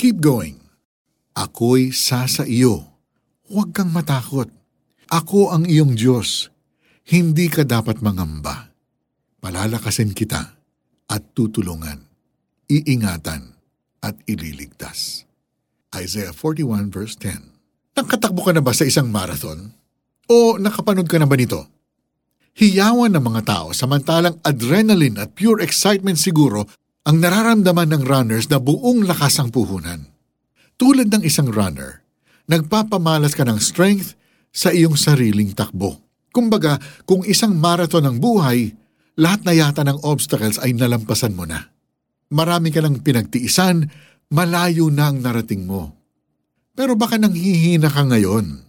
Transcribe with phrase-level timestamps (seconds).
[0.00, 0.56] Keep going.
[1.36, 2.88] Ako'y sasa iyo.
[3.52, 4.48] Huwag kang matakot.
[5.12, 6.48] Ako ang iyong Diyos.
[7.04, 8.72] Hindi ka dapat mangamba.
[9.44, 10.56] Palalakasin kita
[11.04, 12.00] at tutulungan,
[12.72, 13.52] iingatan
[14.00, 15.28] at ililigtas.
[15.92, 19.68] Isaiah 41 verse 10 Nakatakbo ka na ba sa isang marathon?
[20.32, 21.68] O nakapanood ka na ba nito?
[22.56, 26.64] Hiyawan ng mga tao samantalang adrenaline at pure excitement siguro
[27.08, 30.04] ang nararamdaman ng runners na buong lakas ang puhunan.
[30.76, 32.04] Tulad ng isang runner,
[32.48, 34.16] nagpapamalas ka ng strength
[34.52, 36.00] sa iyong sariling takbo.
[36.30, 38.72] Kumbaga, kung isang marathon ang buhay,
[39.18, 41.68] lahat na yata ng obstacles ay nalampasan mo na.
[42.30, 43.90] Marami ka lang pinagtiisan,
[44.30, 45.96] malayo na ang narating mo.
[46.76, 48.62] Pero baka nanghihina ka ngayon.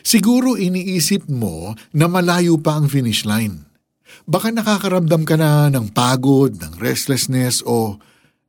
[0.00, 3.71] Siguro iniisip mo na malayo pa ang finish line.
[4.24, 7.98] Baka nakakaramdam ka na ng pagod, ng restlessness o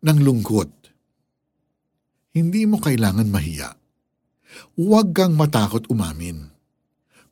[0.04, 0.70] ng lungkot.
[2.34, 3.74] Hindi mo kailangan mahiya.
[4.78, 6.54] Huwag kang matakot umamin.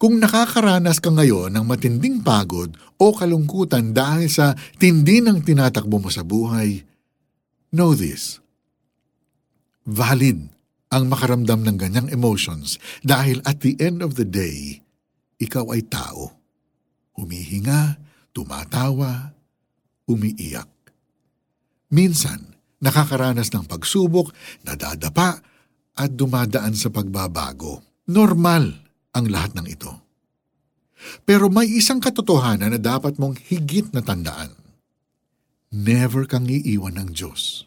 [0.01, 6.09] Kung nakakaranas ka ngayon ng matinding pagod o kalungkutan dahil sa tindi ng tinatakbo mo
[6.09, 6.81] sa buhay,
[7.69, 8.41] know this.
[9.85, 10.49] Valid
[10.89, 14.81] ang makaramdam ng ganyang emotions dahil at the end of the day,
[15.37, 16.33] ikaw ay tao.
[17.17, 19.35] Humihinga, tumatawa,
[20.07, 20.67] umiiyak.
[21.91, 24.31] Minsan, nakakaranas ng pagsubok,
[24.63, 25.43] nadadapa,
[25.95, 27.83] at dumadaan sa pagbabago.
[28.07, 28.71] Normal
[29.11, 29.91] ang lahat ng ito.
[31.27, 34.53] Pero may isang katotohanan na dapat mong higit na tandaan.
[35.71, 37.65] Never kang iiwan ng Diyos.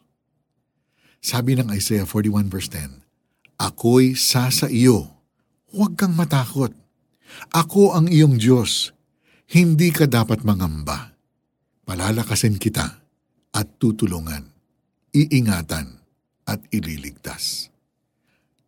[1.24, 3.00] Sabi ng Isaiah 41 verse 10,
[3.56, 5.08] Ako'y sasa iyo,
[5.72, 6.70] huwag kang matakot.
[7.50, 8.93] Ako ang iyong Diyos,
[9.54, 11.14] hindi ka dapat mangamba.
[11.84, 12.86] Palalakasin kita
[13.54, 14.42] at tutulungan,
[15.14, 16.00] iingatan
[16.48, 17.74] at ililigtas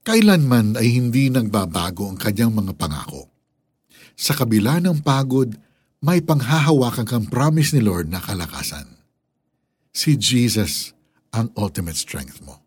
[0.07, 3.27] kailanman ay hindi nagbabago ang kanyang mga pangako.
[4.15, 5.51] Sa kabila ng pagod,
[5.99, 8.87] may panghahawakan kang promise ni Lord na kalakasan.
[9.91, 10.95] Si Jesus
[11.35, 12.63] ang ultimate strength mo.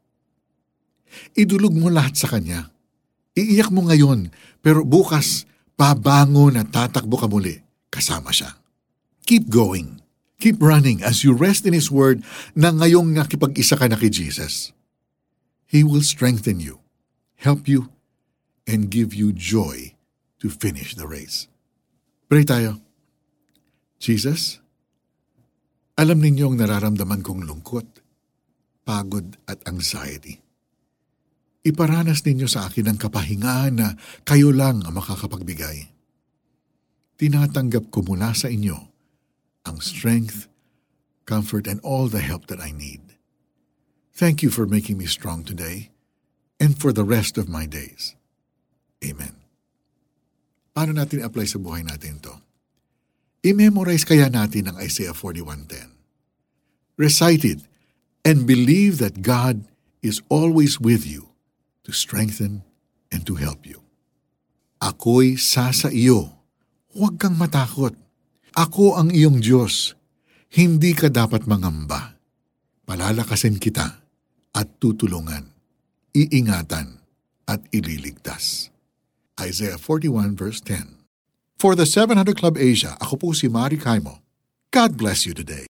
[1.34, 2.70] Idulog mo lahat sa Kanya.
[3.34, 5.48] Iiyak mo ngayon, pero bukas,
[5.80, 7.69] babangon at tatakbo ka muli
[8.00, 8.56] kasama siya.
[9.28, 10.00] Keep going.
[10.40, 12.24] Keep running as you rest in His Word
[12.56, 14.72] na ngayong nakipag-isa ka na kay Jesus.
[15.68, 16.80] He will strengthen you
[17.40, 17.88] help you,
[18.68, 19.96] and give you joy
[20.44, 21.48] to finish the race.
[22.28, 22.84] Pray tayo.
[24.00, 24.62] Jesus,
[25.98, 27.88] alam ninyo ang nararamdaman kong lungkot,
[28.86, 30.40] pagod at anxiety.
[31.66, 33.88] Iparanas ninyo sa akin ang kapahingaan na
[34.24, 35.99] kayo lang ang makakapagbigay.
[37.20, 38.80] Tinatanggap ko mula sa inyo
[39.68, 40.48] ang strength,
[41.28, 43.20] comfort, and all the help that I need.
[44.16, 45.92] Thank you for making me strong today
[46.64, 48.16] and for the rest of my days.
[49.04, 49.36] Amen.
[50.72, 52.32] Paano natin apply sa buhay natin to?
[53.44, 55.92] I-memorize kaya natin ang Isaiah 41.10.
[57.00, 57.62] Recite it
[58.24, 59.68] and believe that God
[60.00, 61.32] is always with you
[61.84, 62.64] to strengthen
[63.12, 63.84] and to help you.
[64.80, 66.39] Ako'y sasa iyo.
[66.96, 67.94] Huwag kang matakot.
[68.58, 69.94] Ako ang iyong Diyos.
[70.50, 72.18] Hindi ka dapat mangamba.
[72.90, 74.02] Palalakasin kita
[74.58, 75.60] at tutulungan
[76.16, 77.02] iingatan
[77.46, 78.74] at ililigtas.
[79.40, 81.00] Isaiah 41 verse 10
[81.60, 84.24] For the 700 Club Asia, ako po si Mari Kaimo.
[84.72, 85.68] God bless you today.